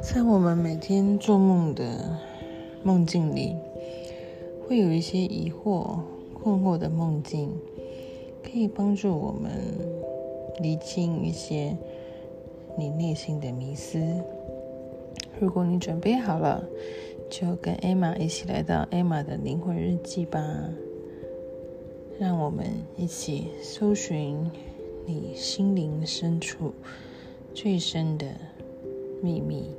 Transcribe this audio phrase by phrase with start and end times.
[0.00, 2.16] 在我们每天做梦的
[2.84, 3.56] 梦境里，
[4.66, 5.98] 会有一些疑惑、
[6.32, 7.50] 困惑的梦境，
[8.42, 9.50] 可以帮助我们
[10.60, 11.76] 厘清一些
[12.76, 14.00] 你内心的迷思。
[15.40, 16.64] 如果你准备好了，
[17.28, 20.40] 就跟艾玛一起来到艾玛的灵魂日记吧。
[22.20, 24.50] 让我们一起搜寻
[25.06, 26.72] 你心灵深处
[27.52, 28.26] 最深的
[29.20, 29.74] 秘密。